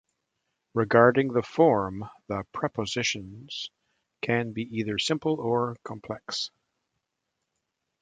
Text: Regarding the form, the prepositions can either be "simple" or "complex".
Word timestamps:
Regarding 0.73 1.31
the 1.31 1.43
form, 1.43 2.09
the 2.27 2.43
prepositions 2.53 3.69
can 4.23 4.51
either 4.57 4.95
be 4.95 4.99
"simple" 4.99 5.39
or 5.39 5.75
"complex". 5.83 6.49